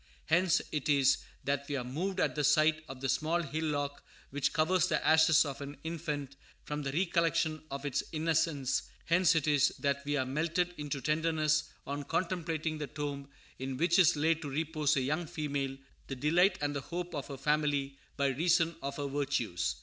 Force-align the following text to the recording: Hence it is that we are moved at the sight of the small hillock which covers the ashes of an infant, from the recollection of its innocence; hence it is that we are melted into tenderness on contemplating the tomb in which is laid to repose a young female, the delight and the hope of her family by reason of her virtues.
Hence 0.25 0.63
it 0.71 0.89
is 0.89 1.17
that 1.43 1.67
we 1.69 1.75
are 1.75 1.83
moved 1.83 2.19
at 2.19 2.33
the 2.33 2.43
sight 2.43 2.83
of 2.89 3.01
the 3.01 3.07
small 3.07 3.43
hillock 3.43 4.03
which 4.31 4.51
covers 4.51 4.87
the 4.87 5.05
ashes 5.05 5.45
of 5.45 5.61
an 5.61 5.77
infant, 5.83 6.37
from 6.63 6.81
the 6.81 6.91
recollection 6.91 7.61
of 7.69 7.85
its 7.85 8.01
innocence; 8.11 8.81
hence 9.05 9.35
it 9.35 9.47
is 9.47 9.67
that 9.77 10.03
we 10.03 10.17
are 10.17 10.25
melted 10.25 10.73
into 10.79 11.01
tenderness 11.01 11.65
on 11.85 12.01
contemplating 12.03 12.79
the 12.79 12.87
tomb 12.87 13.29
in 13.59 13.77
which 13.77 13.99
is 13.99 14.15
laid 14.15 14.41
to 14.41 14.49
repose 14.49 14.97
a 14.97 15.01
young 15.01 15.27
female, 15.27 15.77
the 16.07 16.15
delight 16.15 16.57
and 16.61 16.75
the 16.75 16.81
hope 16.81 17.13
of 17.13 17.27
her 17.27 17.37
family 17.37 17.99
by 18.17 18.25
reason 18.25 18.75
of 18.81 18.97
her 18.97 19.05
virtues. 19.07 19.75